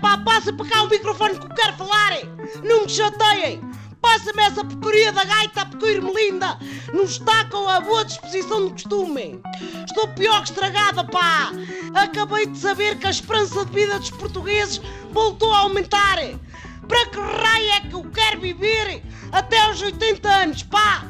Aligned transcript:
Passa 0.00 0.52
para 0.52 0.66
cá 0.66 0.82
o 0.82 0.88
microfone 0.88 1.38
que 1.38 1.44
eu 1.44 1.54
quero 1.54 1.72
falar! 1.74 2.12
Não 2.64 2.82
me 2.82 2.88
chateiem! 2.88 3.60
Passa-me 4.00 4.42
essa 4.42 4.64
porcaria 4.64 5.12
da 5.12 5.24
gaita, 5.24 5.66
porque 5.66 5.86
Irmelinda 5.86 6.58
não 6.92 7.04
está 7.04 7.44
com 7.44 7.68
a 7.68 7.80
boa 7.80 8.04
disposição 8.04 8.64
do 8.64 8.70
costume. 8.70 9.40
Estou 9.86 10.08
pior 10.08 10.42
que 10.42 10.50
estragada, 10.50 11.04
pá! 11.04 11.52
Acabei 11.94 12.46
de 12.46 12.58
saber 12.58 12.98
que 12.98 13.06
a 13.06 13.10
esperança 13.10 13.64
de 13.66 13.72
vida 13.72 13.98
dos 13.98 14.10
portugueses 14.10 14.80
voltou 15.12 15.52
a 15.52 15.58
aumentar. 15.58 16.16
Para 16.88 17.06
que 17.06 17.18
raio 17.18 17.70
é 17.72 17.80
que 17.80 17.94
eu 17.94 18.04
quero 18.10 18.40
viver 18.40 19.02
até 19.32 19.60
aos 19.60 19.82
80 19.82 20.28
anos, 20.28 20.62
pá? 20.62 21.04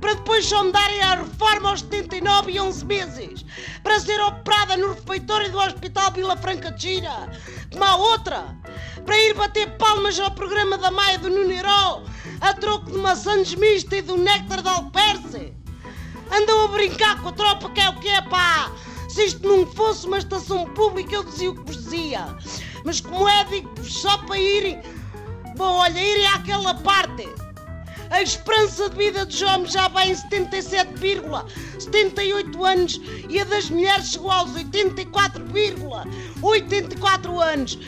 Para 0.00 0.14
depois 0.14 0.46
só 0.46 0.64
me 0.64 0.72
darem 0.72 1.02
a 1.02 1.16
reforma 1.16 1.70
aos 1.70 1.80
79 1.80 2.52
e 2.52 2.60
11 2.60 2.84
meses. 2.84 3.44
Para 3.82 4.00
ser 4.00 4.20
operada 4.20 4.76
no 4.76 4.94
refeitório 4.94 5.50
do 5.52 5.58
Hospital 5.58 6.12
Vila 6.12 6.36
Franca 6.36 6.72
de 6.72 6.82
Gira. 6.82 7.30
Como 7.70 7.84
a 7.84 7.96
outra. 7.96 8.56
Para 9.04 9.18
ir 9.18 9.34
bater 9.34 9.76
palmas 9.76 10.18
ao 10.18 10.30
programa 10.30 10.78
da 10.78 10.90
Maia 10.90 11.18
do 11.18 11.28
Nuno 11.28 11.52
Heró, 11.52 12.02
a 12.40 12.54
troco 12.54 12.90
de 12.90 12.98
maçãs 12.98 13.54
mista 13.54 13.96
e 13.96 14.02
do 14.02 14.16
néctar 14.16 14.62
de 14.62 14.68
alperce. 14.68 15.52
Andam 16.32 16.64
a 16.64 16.68
brincar 16.68 17.20
com 17.20 17.28
a 17.28 17.32
tropa 17.32 17.70
que 17.70 17.80
é 17.80 17.88
o 17.88 17.98
que 17.98 18.08
é, 18.08 18.22
pá! 18.22 18.70
Se 19.08 19.26
isto 19.26 19.46
não 19.46 19.66
fosse 19.66 20.06
uma 20.06 20.18
estação 20.18 20.64
pública, 20.66 21.16
eu 21.16 21.24
dizia 21.24 21.50
o 21.50 21.54
que 21.56 21.62
vos 21.62 21.84
dizia. 21.84 22.36
Mas 22.84 23.00
como 23.00 23.28
é, 23.28 23.42
digo 23.44 23.84
só 23.84 24.16
para 24.18 24.38
irem. 24.38 24.80
Bom, 25.56 25.78
olha, 25.78 26.00
irem 26.00 26.26
àquela 26.28 26.74
parte. 26.74 27.28
A 28.10 28.22
esperança 28.22 28.90
de 28.90 28.96
vida 28.96 29.24
dos 29.24 29.40
homens 29.40 29.72
já 29.72 29.86
vai 29.86 30.10
em 30.10 30.14
77,78 30.14 32.66
anos 32.66 33.00
e 33.28 33.40
a 33.40 33.44
das 33.44 33.70
mulheres 33.70 34.10
chegou 34.10 34.32
aos 34.32 34.50
84,84 34.50 37.40
anos. 37.40 37.78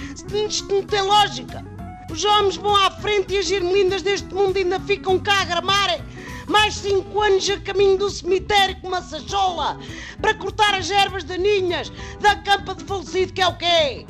Isto 0.48 0.72
não 0.72 0.84
tem 0.84 1.02
lógica. 1.02 1.64
Os 2.08 2.24
homens 2.24 2.54
vão 2.56 2.76
à 2.76 2.88
frente 2.92 3.34
e 3.34 3.38
as 3.38 3.46
germelindas 3.46 4.02
deste 4.02 4.32
mundo 4.32 4.56
ainda 4.56 4.78
ficam 4.80 5.18
cá 5.18 5.40
a 5.40 5.44
gramarem 5.44 6.00
mais 6.46 6.74
cinco 6.74 7.20
anos 7.20 7.50
a 7.50 7.58
caminho 7.58 7.98
do 7.98 8.08
cemitério 8.08 8.80
com 8.80 8.86
uma 8.88 9.02
sachola 9.02 9.80
para 10.20 10.34
cortar 10.34 10.74
as 10.74 10.88
ervas 10.90 11.24
daninhas 11.24 11.90
da 12.20 12.36
campa 12.36 12.76
de 12.76 12.84
falecido 12.84 13.32
que 13.32 13.40
é 13.40 13.48
o 13.48 13.56
quê? 13.56 14.06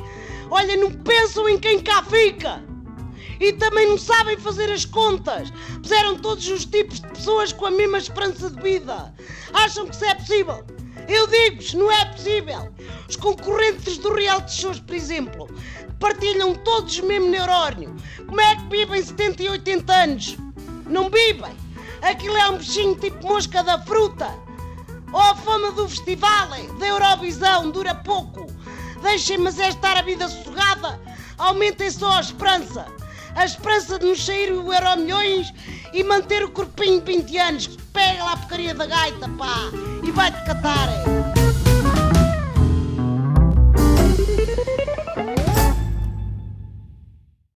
Olha, 0.51 0.77
não 0.77 0.91
pensam 0.91 1.49
em 1.49 1.59
quem 1.59 1.81
cá 1.81 2.03
fica 2.03 2.63
e 3.43 3.53
também 3.53 3.89
não 3.89 3.99
sabem 3.99 4.39
fazer 4.39 4.71
as 4.71 4.85
contas. 4.85 5.51
Puseram 5.83 6.17
todos 6.17 6.47
os 6.49 6.65
tipos 6.65 7.01
de 7.01 7.09
pessoas 7.09 7.53
com 7.53 7.67
a 7.67 7.71
mesma 7.73 7.99
esperança 7.99 8.49
de 8.49 8.63
vida. 8.63 9.13
Acham 9.53 9.87
que 9.87 9.97
isso 9.97 10.05
é 10.05 10.15
possível? 10.15 10.65
Eu 11.09 11.27
digo-vos, 11.27 11.75
não 11.75 11.91
é 11.91 12.05
possível. 12.05 12.73
Os 13.09 13.17
concorrentes 13.17 13.99
do 13.99 14.15
reality 14.15 14.53
shows, 14.53 14.79
por 14.79 14.95
exemplo, 14.95 15.49
partilham 15.99 16.55
todos 16.55 16.99
o 17.01 17.07
mesmo 17.07 17.29
neurónio. 17.29 17.97
Como 18.27 18.41
é 18.41 18.55
que 18.55 18.69
vivem 18.69 19.03
70 19.03 19.43
e 19.43 19.49
80 19.49 19.93
anos? 19.93 20.37
Não 20.87 21.11
vivem. 21.11 21.53
Aquilo 22.01 22.37
é 22.37 22.49
um 22.49 22.59
bichinho 22.59 22.95
tipo 22.95 23.27
mosca 23.27 23.65
da 23.65 23.79
fruta. 23.81 24.33
Ou 25.13 25.21
a 25.21 25.35
fama 25.35 25.73
do 25.73 25.89
festival, 25.89 26.49
da 26.79 26.87
Eurovisão, 26.87 27.71
dura 27.71 27.95
pouco. 27.95 28.47
Deixem-me 29.03 29.51
estar 29.51 29.97
a 29.97 30.03
vida 30.03 30.29
sossegada. 30.29 31.01
Aumentem 31.37 31.91
só 31.91 32.13
a 32.13 32.21
esperança. 32.21 33.02
A 33.35 33.45
esperança 33.45 33.99
de 33.99 34.07
nos 34.07 34.25
sair 34.25 34.53
o 34.53 34.73
Euro 34.73 35.01
Milhões 35.01 35.53
e 35.93 36.05
manter 36.05 36.45
o 36.45 36.51
corpinho 36.51 37.01
de 37.01 37.13
20 37.13 37.39
anos. 37.39 37.67
Pega 37.93 38.25
lá 38.25 38.33
a 38.33 38.37
porcaria 38.37 38.75
da 38.75 38.87
gaita, 38.87 39.29
pá, 39.39 39.71
e 40.03 40.11
vai-te 40.11 40.45
catar. 40.45 41.02